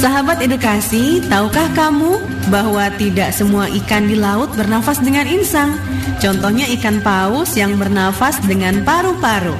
[0.00, 2.16] Sahabat edukasi, tahukah kamu
[2.48, 5.76] bahwa tidak semua ikan di laut bernafas dengan insang?
[6.24, 9.52] Contohnya ikan paus yang bernafas dengan paru-paru.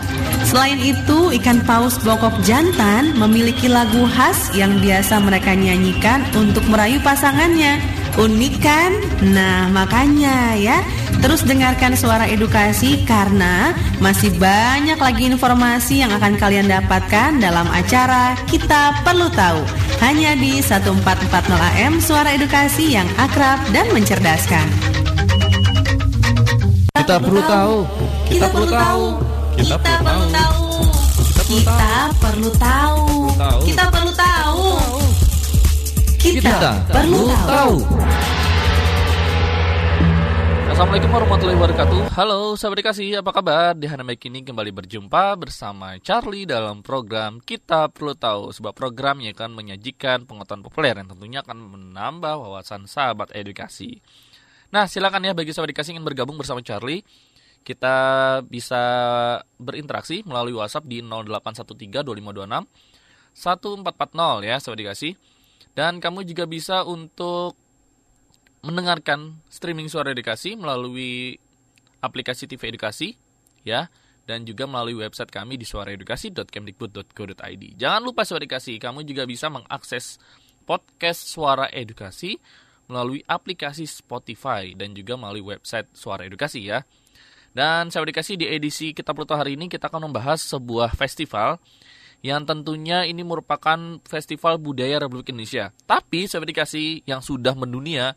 [0.49, 6.97] Selain itu, ikan paus bokok jantan memiliki lagu khas yang biasa mereka nyanyikan untuk merayu
[7.05, 7.77] pasangannya.
[8.17, 8.97] Unik kan?
[9.37, 10.81] Nah, makanya ya,
[11.21, 18.41] terus dengarkan suara edukasi karena masih banyak lagi informasi yang akan kalian dapatkan dalam acara
[18.49, 19.90] Kita Perlu Tahu.
[20.01, 21.29] Hanya di 1440
[21.61, 24.67] AM Suara Edukasi yang akrab dan mencerdaskan.
[26.97, 27.77] Kita perlu tahu.
[28.33, 29.05] Kita perlu tahu.
[29.61, 30.65] Kita perlu tahu.
[31.45, 31.85] Kita
[32.17, 33.01] perlu tahu.
[33.69, 34.65] Kita perlu tahu.
[36.17, 37.75] Kita perlu tahu.
[40.81, 42.01] Assalamualaikum warahmatullahi wabarakatuh.
[42.17, 43.77] Halo sahabat dikasih, apa kabar?
[43.77, 48.49] Di Hana ini kembali berjumpa bersama Charlie dalam program Kita Perlu Tahu.
[48.49, 54.01] Sebuah program yang akan menyajikan pengetahuan populer yang tentunya akan menambah wawasan sahabat edukasi.
[54.73, 57.05] Nah silakan ya bagi sahabat dikasih ingin bergabung bersama Charlie
[57.61, 58.81] Kita bisa
[59.61, 65.13] berinteraksi melalui WhatsApp di 0813 2526 1440 ya sahabat dikasih.
[65.77, 67.61] Dan kamu juga bisa untuk
[68.61, 71.41] mendengarkan streaming suara edukasi melalui
[72.01, 73.17] aplikasi TV Edukasi
[73.65, 73.89] ya
[74.29, 77.65] dan juga melalui website kami di suaraedukasi.kemdikbud.go.id.
[77.75, 80.23] Jangan lupa suara edukasi, kamu juga bisa mengakses
[80.63, 82.39] podcast Suara Edukasi
[82.87, 86.87] melalui aplikasi Spotify dan juga melalui website Suara Edukasi ya.
[87.51, 91.59] Dan Suara Edukasi di edisi kita perlu hari ini kita akan membahas sebuah festival
[92.23, 95.75] yang tentunya ini merupakan festival budaya Republik Indonesia.
[95.91, 98.15] Tapi Suara Edukasi yang sudah mendunia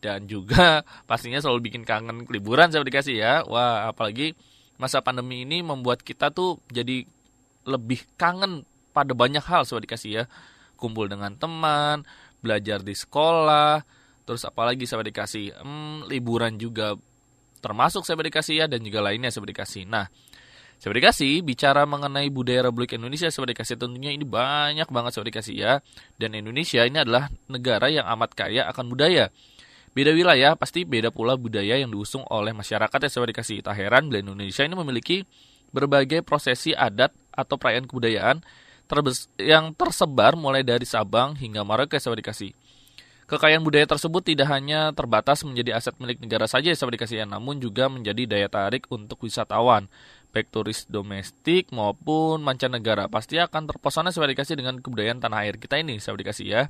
[0.00, 3.34] dan juga pastinya selalu bikin kangen liburan saya dikasih ya.
[3.48, 4.36] Wah, apalagi
[4.76, 7.04] masa pandemi ini membuat kita tuh jadi
[7.66, 8.62] lebih kangen
[8.94, 10.24] pada banyak hal saya dikasih ya.
[10.76, 12.04] Kumpul dengan teman,
[12.44, 13.80] belajar di sekolah,
[14.28, 16.92] terus apalagi saya dikasih hmm, liburan juga
[17.64, 19.88] termasuk saya dikasih ya dan juga lainnya saya dikasih.
[19.88, 20.06] Nah,
[20.76, 25.54] saya dikasih bicara mengenai budaya Republik Indonesia saya dikasih tentunya ini banyak banget saya dikasih
[25.56, 25.72] ya.
[26.20, 29.32] Dan Indonesia ini adalah negara yang amat kaya akan budaya.
[29.96, 33.64] Beda wilayah, pasti beda pula budaya yang diusung oleh masyarakat yang saya dikasih.
[33.64, 35.24] Tak heran bila Indonesia ini memiliki
[35.72, 38.44] berbagai prosesi adat atau perayaan kebudayaan
[39.40, 42.52] yang tersebar mulai dari Sabang hingga Merauke saya dikasih.
[43.24, 47.88] Kekayaan budaya tersebut tidak hanya terbatas menjadi aset milik negara saja ya dikasih, namun juga
[47.88, 49.88] menjadi daya tarik untuk wisatawan,
[50.30, 53.08] baik turis domestik maupun mancanegara.
[53.08, 56.62] Pasti akan terpesona saya dikasih dengan kebudayaan tanah air kita ini saya dikasih ya.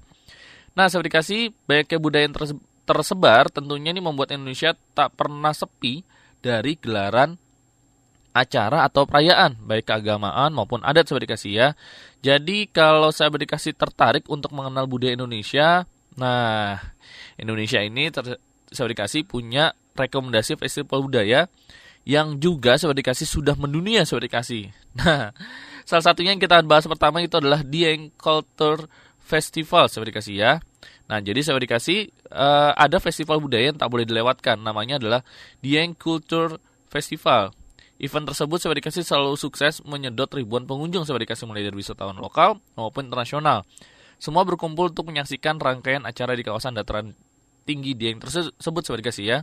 [0.79, 6.07] Nah, saya dikasih banyak kebudayaan tersebut tersebar tentunya ini membuat Indonesia tak pernah sepi
[6.39, 7.35] dari gelaran
[8.37, 11.69] acara atau perayaan baik keagamaan maupun adat saya dikasih ya.
[12.21, 16.77] Jadi kalau saya dikasih tertarik untuk mengenal budaya Indonesia, nah
[17.41, 18.37] Indonesia ini ter,
[18.69, 21.49] saya dikasih punya rekomendasi festival budaya
[22.07, 24.71] yang juga saya dikasih sudah mendunia saya dikasih.
[24.97, 25.29] Nah,
[25.85, 28.89] salah satunya yang kita bahas pertama itu adalah Dieng Culture
[29.21, 30.53] Festival saya dikasih ya.
[31.06, 34.59] Nah, jadi saya dikasih uh, ada festival budaya yang tak boleh dilewatkan.
[34.59, 35.21] Namanya adalah
[35.62, 36.59] Dieng Culture
[36.91, 37.55] Festival.
[37.97, 42.61] Event tersebut saya dikasih selalu sukses menyedot ribuan pengunjung saya dikasih mulai dari wisatawan lokal
[42.77, 43.65] maupun internasional.
[44.21, 47.16] Semua berkumpul untuk menyaksikan rangkaian acara di kawasan dataran
[47.65, 49.39] tinggi Dieng tersebut saya dikasih ya.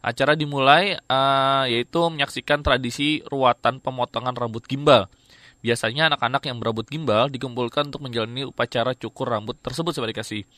[0.00, 5.10] Acara dimulai uh, yaitu menyaksikan tradisi ruatan pemotongan rambut gimbal.
[5.60, 10.48] Biasanya anak-anak yang berambut gimbal dikumpulkan untuk menjalani upacara cukur rambut tersebut saya dikasih.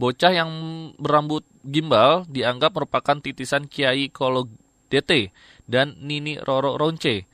[0.00, 0.50] Bocah yang
[0.96, 4.48] berambut gimbal dianggap merupakan titisan Kiai Kolo
[4.88, 5.28] DT
[5.68, 7.28] dan Nini Roro Ronce.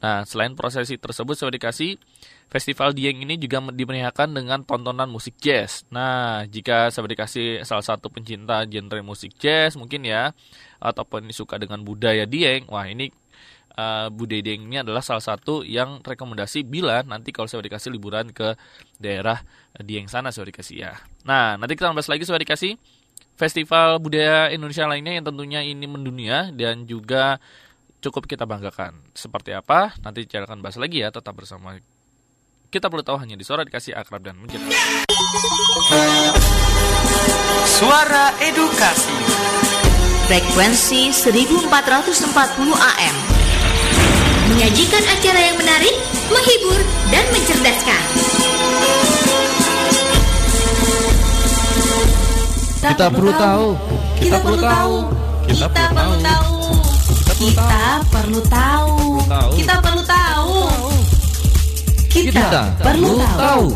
[0.00, 2.00] Nah, selain prosesi tersebut saya dikasih,
[2.48, 5.84] Festival Dieng ini juga dimeriahkan dengan tontonan musik jazz.
[5.92, 10.32] Nah, jika saya dikasih salah satu pencinta genre musik jazz mungkin ya,
[10.80, 13.12] ataupun suka dengan budaya Dieng, wah ini
[13.80, 18.28] uh, budaya Dieng ini adalah salah satu yang rekomendasi bila nanti kalau saya dikasih liburan
[18.30, 18.52] ke
[19.00, 19.40] daerah
[19.80, 20.92] Dieng sana saya dikasih ya.
[21.24, 22.76] Nah, nanti kita bahas lagi saya dikasih
[23.40, 27.40] festival budaya Indonesia lainnya yang tentunya ini mendunia dan juga
[28.04, 29.00] cukup kita banggakan.
[29.16, 29.96] Seperti apa?
[30.04, 31.80] Nanti kita akan bahas lagi ya, tetap bersama
[32.70, 34.62] kita perlu tahu hanya di suara dikasih akrab dan menjadi.
[37.66, 39.16] Suara edukasi.
[40.30, 42.30] Frekuensi 1440
[42.70, 43.29] AM
[44.50, 45.94] menyajikan acara yang menarik,
[46.26, 46.80] menghibur,
[47.14, 48.02] dan mencerdaskan.
[52.80, 53.66] Kita perlu tahu.
[54.18, 54.94] Kita perlu tahu.
[55.46, 56.54] Kita perlu tahu.
[57.40, 57.76] Kita
[58.10, 58.96] perlu tahu.
[59.54, 60.58] Kita perlu tahu.
[62.10, 63.66] Kita perlu tahu.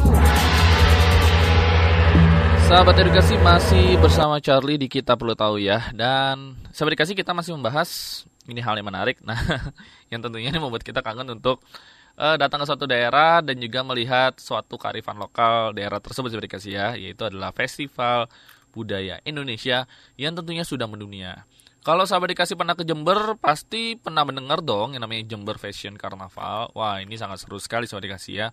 [2.65, 7.55] Sahabat edukasi masih bersama Charlie di kita perlu tahu ya dan sahabat edukasi kita masih
[7.55, 9.39] membahas ini hal yang menarik nah
[10.13, 11.65] yang tentunya ini membuat kita kangen untuk
[12.19, 16.71] uh, datang ke suatu daerah dan juga melihat suatu kearifan lokal daerah tersebut sahabat edukasi
[16.77, 18.31] ya yaitu adalah festival
[18.75, 19.87] budaya Indonesia
[20.19, 21.47] yang tentunya sudah mendunia.
[21.85, 26.73] Kalau sahabat dikasih pernah ke Jember, pasti pernah mendengar dong yang namanya Jember Fashion Carnaval.
[26.73, 28.49] Wah, ini sangat seru sekali sahabat dikasih ya.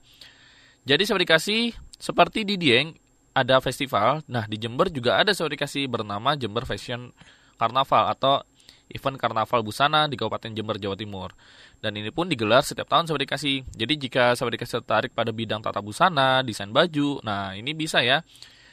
[0.83, 2.91] Jadi sahabat dikasih, seperti di Dieng,
[3.31, 4.19] ada festival.
[4.27, 7.15] Nah, di Jember juga ada sahabat dikasih bernama Jember Fashion
[7.55, 8.43] Carnaval atau
[8.93, 11.33] event karnaval busana di Kabupaten Jember, Jawa Timur.
[11.79, 13.65] Dan ini pun digelar setiap tahun sahabat dikasih.
[13.73, 18.21] Jadi jika sahabat dikasih tertarik pada bidang tata busana, desain baju, nah ini bisa ya.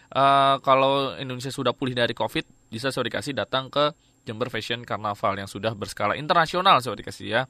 [0.09, 3.93] Uh, kalau Indonesia sudah pulih dari COVID, bisa sahabat dikasih datang ke
[4.29, 7.43] Jember Fashion Carnaval yang sudah berskala internasional saya dikasih ya.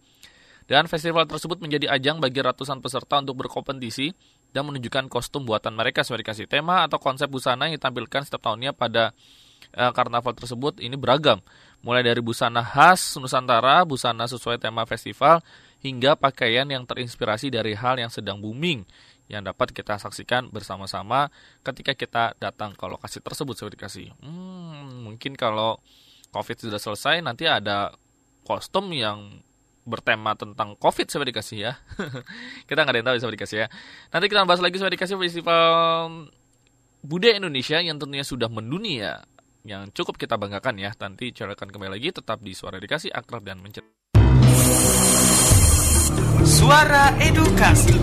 [0.68, 4.12] Dan festival tersebut menjadi ajang bagi ratusan peserta untuk berkompetisi
[4.52, 8.76] dan menunjukkan kostum buatan mereka sesuai dikasih tema atau konsep busana yang ditampilkan setiap tahunnya
[8.76, 9.16] pada
[9.74, 11.40] uh, karnaval tersebut ini beragam.
[11.82, 15.38] Mulai dari busana khas Nusantara, busana sesuai tema festival,
[15.78, 18.82] hingga pakaian yang terinspirasi dari hal yang sedang booming
[19.28, 21.28] yang dapat kita saksikan bersama-sama
[21.60, 24.08] ketika kita datang ke lokasi tersebut saya dikasih.
[24.25, 25.78] Hmm, mungkin kalau
[26.32, 27.92] COVID sudah selesai, nanti ada
[28.42, 29.44] kostum yang
[29.84, 31.72] bertema tentang COVID saya dikasih ya.
[32.69, 33.66] kita nggak ada yang tahu saya dikasih ya.
[34.12, 35.64] Nanti kita bahas lagi saya dikasih festival
[37.04, 39.25] budaya Indonesia yang tentunya sudah mendunia
[39.64, 40.90] yang cukup kita banggakan ya.
[40.99, 43.82] Nanti akan kembali lagi tetap di Suara Edukasi Akrab dan Mencet.
[46.49, 47.96] Suara Edukasi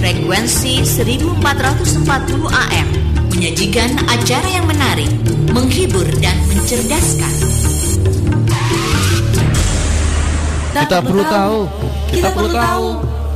[0.00, 2.88] Frekuensi 1440 AM
[3.30, 5.08] menyajikan acara yang menarik,
[5.52, 7.34] menghibur dan mencerdaskan.
[10.76, 11.58] Kita perlu tahu.
[12.08, 12.86] Kita perlu tahu.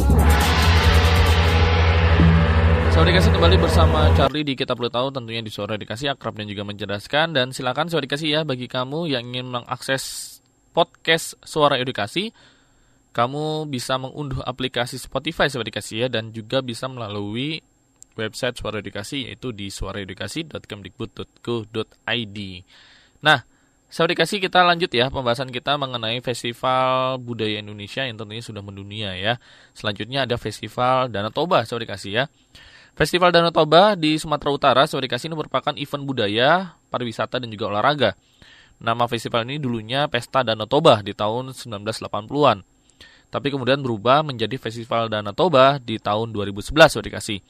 [2.96, 6.48] Saudara dikasih kembali bersama Charlie di Kita Perlu Tahu tentunya di Suara Dikasih akrab dan
[6.50, 10.40] juga mencerdaskan dan silakan Saudara dikasih ya bagi kamu yang ingin mengakses
[10.72, 12.32] podcast Suara Edukasi,
[13.12, 17.60] kamu bisa mengunduh aplikasi Spotify Suara Edukasi ya dan juga bisa melalui
[18.18, 22.38] website Suara Edukasi yaitu di suaraedukasi.kemdikbud.go.id.
[23.22, 23.46] Nah,
[23.88, 29.16] Saudara Edukasi kita lanjut ya pembahasan kita mengenai Festival Budaya Indonesia yang tentunya sudah mendunia
[29.16, 29.40] ya.
[29.72, 32.28] Selanjutnya ada Festival Danau Toba Saudara Edukasi ya.
[33.00, 37.72] Festival Danau Toba di Sumatera Utara Saudara Edukasi ini merupakan event budaya, pariwisata dan juga
[37.72, 38.20] olahraga
[38.78, 42.62] Nama festival ini dulunya Pesta Danau Toba di tahun 1980-an.
[43.28, 47.42] Tapi kemudian berubah menjadi Festival Danau Toba di tahun 2011, dikasih.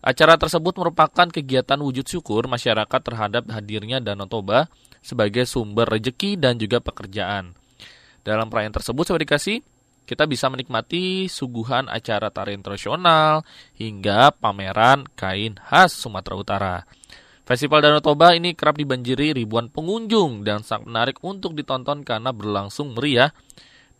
[0.00, 4.72] Acara tersebut merupakan kegiatan wujud syukur masyarakat terhadap hadirnya Danau Toba
[5.04, 7.52] sebagai sumber rejeki dan juga pekerjaan.
[8.24, 9.60] Dalam perayaan tersebut, saya dikasih,
[10.08, 13.44] kita bisa menikmati suguhan acara tari tradisional
[13.76, 16.76] hingga pameran kain khas Sumatera Utara.
[17.44, 22.96] Festival Danau Toba ini kerap dibanjiri ribuan pengunjung dan sangat menarik untuk ditonton karena berlangsung
[22.96, 23.36] meriah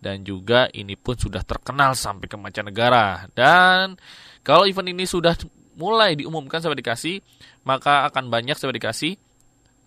[0.01, 3.29] dan juga ini pun sudah terkenal sampai ke mancanegara.
[3.37, 4.01] Dan
[4.41, 5.37] kalau event ini sudah
[5.77, 7.21] mulai diumumkan sampai dikasih,
[7.69, 9.13] maka akan banyak sampai dikasih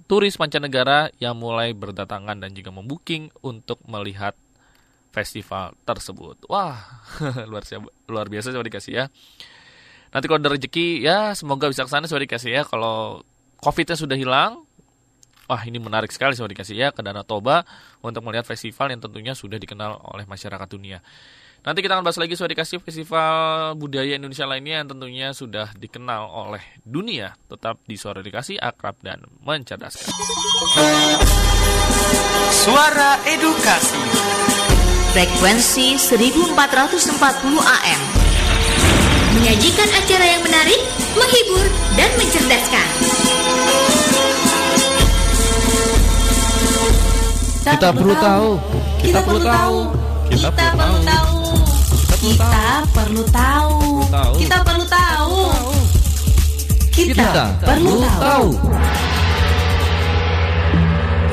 [0.08, 4.34] turis mancanegara yang mulai berdatangan dan juga membooking untuk melihat
[5.12, 6.48] festival tersebut.
[6.48, 7.04] Wah,
[7.52, 9.06] luar biasa, luar biasa sampai dikasih ya.
[10.16, 12.64] Nanti kalau ada rezeki ya semoga bisa ke sana sampai dikasih ya.
[12.64, 13.22] Kalau
[13.60, 14.64] COVID-nya sudah hilang,
[15.52, 17.68] wah ini menarik sekali sobat dikasih ya ke Danau Toba
[18.04, 21.04] untuk melihat festival yang tentunya sudah dikenal oleh masyarakat dunia.
[21.66, 26.30] Nanti kita akan bahas lagi sobat dikasih festival budaya Indonesia lainnya yang tentunya sudah dikenal
[26.30, 27.36] oleh dunia.
[27.50, 30.08] Tetap di Suara Dikasih, akrab dan mencerdaskan.
[32.48, 34.02] Suara Edukasi
[35.12, 37.18] Frekuensi 1440
[37.60, 38.02] AM
[39.38, 40.82] Menyajikan acara yang menarik,
[41.14, 42.88] menghibur, dan mencerdaskan.
[47.62, 48.50] Kita perlu tahu.
[48.98, 49.78] Kita perlu tahu.
[50.32, 50.50] Kita perlu tahu.
[50.50, 51.37] Kita perlu tahu.
[52.18, 53.78] Kita perlu tahu.
[54.42, 55.14] Kita perlu tahu.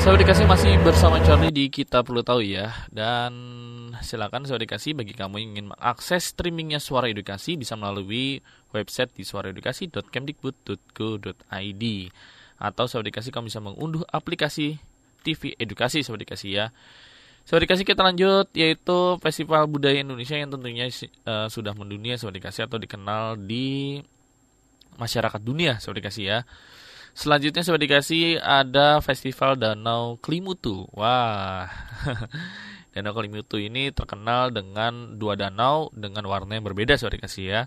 [0.05, 3.33] Sahabat dikasih masih bersama Charlie di Kita Perlu Tahu ya Dan
[4.05, 8.45] silakan sahabat dikasih bagi kamu yang ingin mengakses streamingnya Suara Edukasi Bisa melalui
[8.77, 11.85] website di suaraedukasi.kemdikbud.go.id
[12.61, 14.77] Atau sahabat dikasih kamu bisa mengunduh aplikasi
[15.25, 16.69] TV Edukasi Sobat Dikasih ya.
[17.45, 20.89] Sobat Dikasih kita lanjut yaitu Festival Budaya Indonesia yang tentunya
[21.29, 24.01] uh, sudah mendunia Sobat Dikasih atau dikenal di
[24.97, 26.39] masyarakat dunia Sobat Dikasih ya.
[27.15, 30.91] Selanjutnya sudah dikasih ada Festival Danau Kelimutu.
[30.91, 31.71] Wah,
[32.93, 37.61] Danau Kelimutu ini terkenal dengan dua danau dengan warna yang berbeda sudah dikasih ya.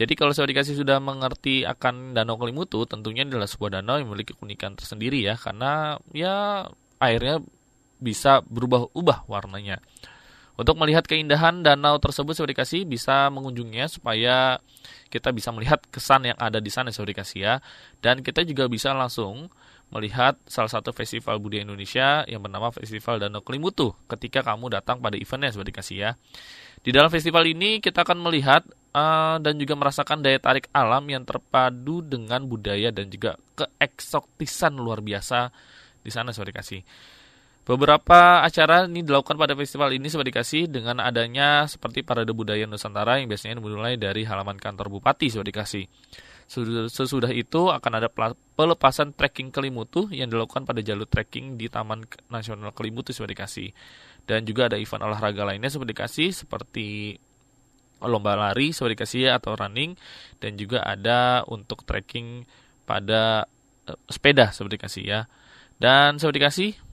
[0.00, 4.32] Jadi kalau sudah dikasih sudah mengerti akan Danau Kelimutu, tentunya adalah sebuah danau yang memiliki
[4.32, 6.64] keunikan tersendiri ya, karena ya
[6.96, 7.44] airnya
[7.98, 9.80] bisa berubah-ubah warnanya.
[10.56, 14.56] Untuk melihat keindahan danau tersebut sudah dikasih bisa mengunjunginya supaya
[15.12, 17.54] kita bisa melihat kesan yang ada di sana sudah dikasih ya.
[18.00, 19.52] Dan kita juga bisa langsung
[19.92, 25.14] melihat salah satu festival budaya Indonesia yang bernama Festival Danau Kelimutu ketika kamu datang pada
[25.14, 26.10] eventnya sudah dikasih ya.
[26.82, 31.22] Di dalam festival ini kita akan melihat uh, dan juga merasakan daya tarik alam yang
[31.22, 35.52] terpadu dengan budaya dan juga keeksotisan luar biasa
[36.02, 36.80] di sana sudah dikasih.
[37.66, 43.18] Beberapa acara ini dilakukan pada festival ini seperti dikasih dengan adanya seperti Parade Budaya Nusantara
[43.18, 45.84] yang biasanya dimulai dari halaman kantor Bupati seperti dikasih.
[46.86, 48.06] Sesudah itu akan ada
[48.54, 53.68] pelepasan trekking Kelimutu yang dilakukan pada jalur trekking di Taman Nasional Kelimutu seperti dikasih.
[54.30, 57.18] Dan juga ada event olahraga lainnya seperti dikasih seperti
[57.98, 59.98] lomba lari seperti dikasih atau running
[60.38, 62.46] dan juga ada untuk trekking
[62.86, 63.50] pada
[63.90, 65.20] uh, sepeda seperti dikasih ya.
[65.82, 66.85] Dan seperti dikasih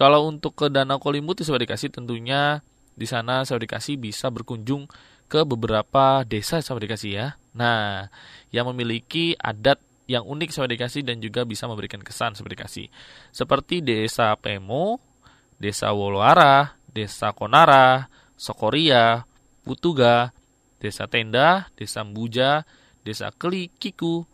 [0.00, 2.64] kalau untuk ke Danau Kolimutu saya dikasih tentunya
[2.96, 4.88] di sana saya dikasih bisa berkunjung
[5.28, 7.26] ke beberapa desa saya dikasih ya.
[7.52, 8.08] Nah,
[8.48, 9.76] yang memiliki adat
[10.08, 12.86] yang unik saya dikasih dan juga bisa memberikan kesan seperti dikasih.
[13.28, 14.98] Seperti Desa Pemo,
[15.60, 18.08] Desa Woloara, Desa Konara,
[18.40, 19.28] Sokoria,
[19.62, 20.32] Putuga,
[20.80, 22.64] Desa Tenda, Desa Mbuja,
[23.04, 24.24] Desa Keli, Kiku,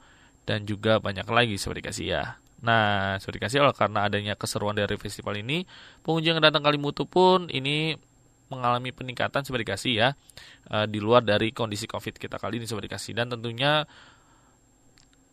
[0.46, 2.24] dan juga banyak lagi seperti dikasih ya.
[2.64, 5.68] Nah, sudah dikasih oleh karena adanya keseruan dari festival ini,
[6.00, 7.96] pengunjung yang datang Kalimutu pun ini
[8.46, 10.14] mengalami peningkatan seperti dikasih ya
[10.70, 13.82] uh, di luar dari kondisi COVID kita kali ini seperti dikasih dan tentunya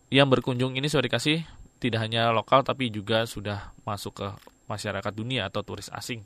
[0.10, 1.46] yang berkunjung ini sudah dikasih
[1.78, 4.28] tidak hanya lokal tapi juga sudah masuk ke
[4.66, 6.24] masyarakat dunia atau turis asing.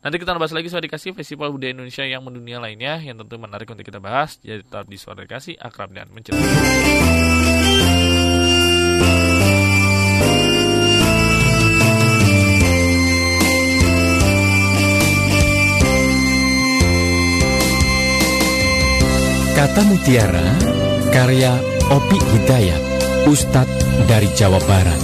[0.00, 3.68] Nanti kita bahas lagi sudah dikasih festival budaya Indonesia yang mendunia lainnya yang tentu menarik
[3.68, 4.40] untuk kita bahas.
[4.40, 6.64] Jadi tetap di suara dikasih akrab dan menceritakan.
[19.60, 20.56] Kata Mutiara,
[21.12, 21.52] karya
[21.92, 22.80] Opi Hidayat,
[23.28, 24.96] Ustadz dari Jawa Barat.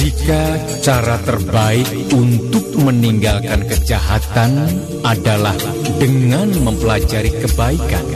[0.00, 0.44] Jika
[0.80, 1.84] cara terbaik
[2.16, 4.64] untuk meninggalkan kejahatan
[5.04, 5.60] adalah
[6.00, 8.06] dengan mempelajari kebaikan,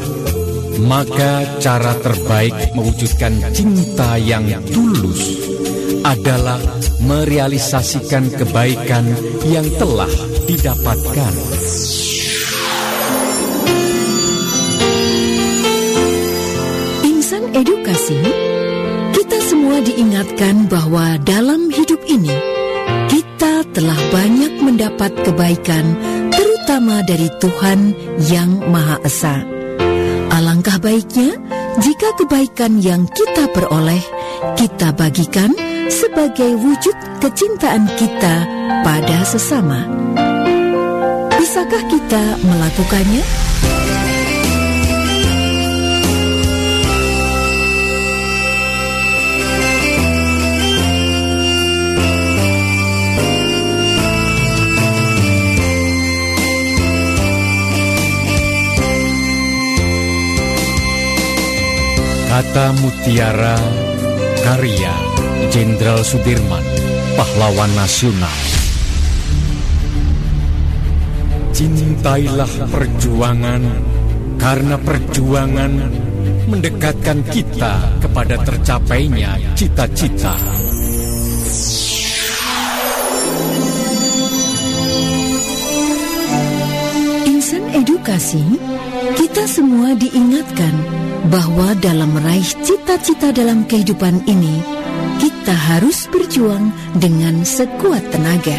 [0.81, 5.45] maka cara terbaik mewujudkan cinta yang tulus
[6.01, 6.57] adalah
[7.05, 9.13] merealisasikan kebaikan
[9.45, 10.09] yang telah
[10.45, 11.35] didapatkan.
[17.55, 18.19] edukasi,
[19.15, 22.35] kita semua diingatkan bahwa dalam hidup ini
[23.07, 25.95] kita telah banyak mendapat kebaikan,
[26.35, 27.95] terutama dari Tuhan
[28.27, 29.47] yang Maha Esa.
[30.35, 31.39] Alangkah baiknya
[31.79, 34.03] jika kebaikan yang kita peroleh
[34.59, 35.55] kita bagikan
[35.87, 38.35] sebagai wujud kecintaan kita
[38.83, 39.87] pada sesama.
[41.65, 43.25] Bisakah kita melakukannya?
[62.29, 63.57] Kata Mutiara
[64.45, 64.93] Karya
[65.49, 66.61] Jenderal Sudirman
[67.17, 68.64] Pahlawan Nasional
[71.55, 73.63] Cintailah perjuangan
[74.35, 75.73] Karena perjuangan
[76.51, 80.35] Mendekatkan kita kepada tercapainya cita-cita
[87.31, 88.43] Insan edukasi
[89.15, 94.61] Kita semua diingatkan bahwa dalam meraih cita-cita dalam kehidupan ini,
[95.23, 96.69] kita harus berjuang
[97.01, 98.59] dengan sekuat tenaga.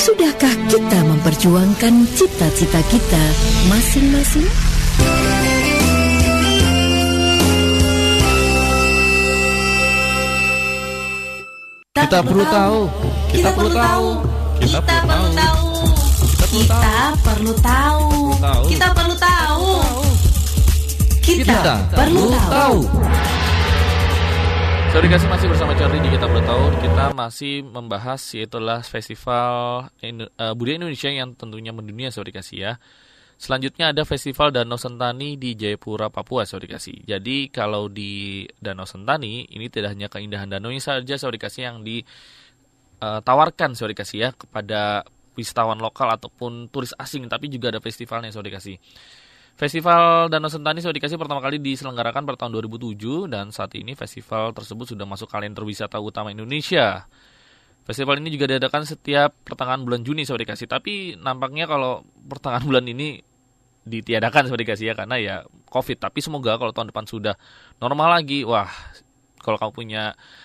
[0.00, 3.24] Sudahkah kita memperjuangkan cita-cita kita
[3.68, 4.48] masing-masing?
[11.92, 12.80] Kita perlu tahu.
[13.28, 14.08] Kita perlu tahu.
[14.56, 15.60] Kita perlu tahu.
[16.48, 16.88] Kita
[17.20, 18.04] perlu tahu.
[18.72, 19.68] Kita perlu tahu.
[21.20, 22.78] Kita, Kita perlu tahu.
[24.90, 26.64] Sorry kasih masih bersama Charlie di Kita Perlu Tahu.
[26.82, 30.10] Kita masih membahas yaitulah festival eh,
[30.58, 32.72] budaya Indonesia yang tentunya mendunia sorry kasih ya.
[33.40, 37.08] Selanjutnya ada Festival Danau Sentani di Jayapura, Papua, saudara dikasih.
[37.08, 41.80] Jadi kalau di Danau Sentani, ini tidak hanya keindahan danau ini saja, saudara dikasih yang
[41.80, 45.08] ditawarkan, saudara dikasih ya, kepada
[45.40, 48.76] wisatawan lokal ataupun turis asing, tapi juga ada festivalnya, saudara dikasih.
[49.58, 54.56] Festival Danau Sentani saudara dikasih pertama kali diselenggarakan pada tahun 2007 dan saat ini festival
[54.56, 57.04] tersebut sudah masuk kalender wisata utama Indonesia.
[57.84, 62.84] Festival ini juga diadakan setiap pertengahan bulan Juni saudara dikasih, tapi nampaknya kalau pertengahan bulan
[62.86, 63.20] ini
[63.84, 65.36] ditiadakan seperti dikasih ya karena ya
[65.68, 65.98] covid.
[65.98, 67.34] Tapi semoga kalau tahun depan sudah
[67.80, 68.68] normal lagi wah
[69.40, 70.02] kalau kamu punya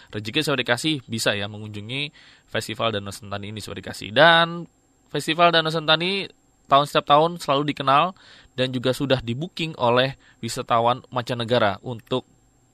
[0.09, 2.15] rezeki saya dikasih bisa ya mengunjungi
[2.47, 4.09] festival Danau Sentani ini saya dikasih.
[4.15, 4.65] Dan
[5.11, 6.25] festival Danau Sentani
[6.65, 8.17] tahun setiap tahun selalu dikenal
[8.55, 12.25] dan juga sudah di booking oleh wisatawan mancanegara untuk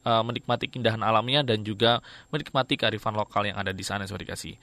[0.05, 4.55] uh, menikmati keindahan alamnya dan juga menikmati kearifan lokal yang ada di sana saya dikasih.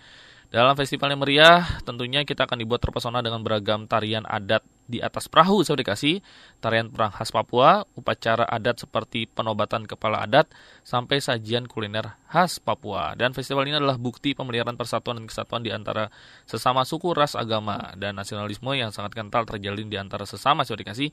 [0.48, 5.28] Dalam festival yang meriah, tentunya kita akan dibuat terpesona dengan beragam tarian adat di atas
[5.28, 6.24] perahu, saya dikasih,
[6.64, 10.48] tarian perang khas Papua, upacara adat seperti penobatan kepala adat,
[10.88, 13.12] sampai sajian kuliner khas Papua.
[13.12, 16.08] Dan festival ini adalah bukti pemeliharaan persatuan dan kesatuan di antara
[16.48, 21.12] sesama suku, ras, agama, dan nasionalisme yang sangat kental terjalin di antara sesama, saya dikasih,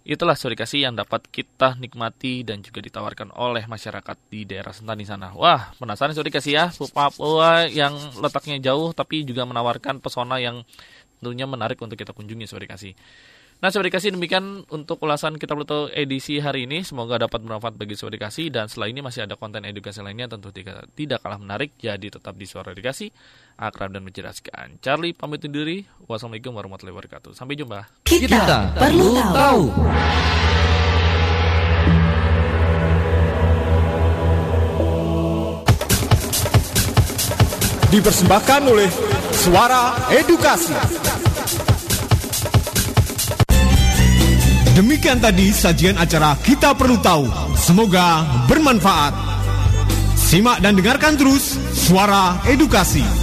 [0.00, 5.36] Itulah kasih yang dapat kita nikmati dan juga ditawarkan oleh masyarakat di daerah Sentani sana.
[5.36, 10.64] Wah, penasaran kasih ya, Papua yang letaknya jauh tapi juga menawarkan pesona yang
[11.20, 12.96] tentunya menarik untuk kita kunjungi kasih.
[13.60, 16.80] Nah, Sobat Dikasih demikian untuk ulasan kita Pluto edisi hari ini.
[16.80, 20.48] Semoga dapat bermanfaat bagi Sobat Dikasih dan setelah ini masih ada konten edukasi lainnya tentu
[20.48, 21.76] tidak, tidak kalah menarik.
[21.76, 23.12] Jadi tetap di Suara Dikasih,
[23.60, 24.80] akrab dan menceraskan.
[24.80, 25.84] Charlie pamit undur diri.
[26.08, 27.36] Wassalamualaikum warahmatullahi wabarakatuh.
[27.36, 27.84] Sampai jumpa.
[28.08, 29.62] Kita, kita perlu tahu.
[37.92, 38.88] Dipersembahkan oleh
[39.36, 41.09] Suara Edukasi.
[44.80, 47.28] Demikian tadi sajian acara Kita Perlu Tahu.
[47.52, 49.12] Semoga bermanfaat.
[50.16, 53.19] Simak dan dengarkan terus Suara Edukasi.